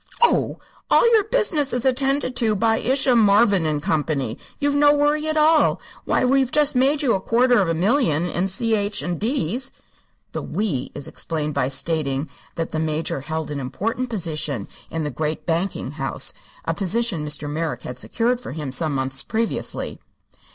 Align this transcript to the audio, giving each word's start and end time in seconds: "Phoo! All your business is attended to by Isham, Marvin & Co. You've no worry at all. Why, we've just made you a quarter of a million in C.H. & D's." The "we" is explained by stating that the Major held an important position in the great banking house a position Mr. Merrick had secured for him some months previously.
"Phoo! 0.19 0.57
All 0.89 1.11
your 1.13 1.25
business 1.25 1.73
is 1.73 1.85
attended 1.85 2.35
to 2.37 2.55
by 2.55 2.79
Isham, 2.79 3.19
Marvin 3.19 3.79
& 3.81 3.81
Co. 3.81 4.03
You've 4.57 4.73
no 4.73 4.91
worry 4.95 5.27
at 5.27 5.37
all. 5.37 5.79
Why, 6.05 6.25
we've 6.25 6.51
just 6.51 6.75
made 6.75 7.03
you 7.03 7.13
a 7.13 7.21
quarter 7.21 7.61
of 7.61 7.69
a 7.69 7.75
million 7.75 8.25
in 8.25 8.47
C.H. 8.47 9.03
& 9.13 9.19
D's." 9.19 9.71
The 10.31 10.41
"we" 10.41 10.91
is 10.95 11.07
explained 11.07 11.53
by 11.53 11.67
stating 11.67 12.31
that 12.55 12.71
the 12.71 12.79
Major 12.79 13.21
held 13.21 13.51
an 13.51 13.59
important 13.59 14.09
position 14.09 14.67
in 14.89 15.03
the 15.03 15.11
great 15.11 15.45
banking 15.45 15.91
house 15.91 16.33
a 16.65 16.73
position 16.73 17.23
Mr. 17.23 17.47
Merrick 17.47 17.83
had 17.83 17.99
secured 17.99 18.41
for 18.41 18.53
him 18.53 18.71
some 18.71 18.95
months 18.95 19.21
previously. 19.21 19.99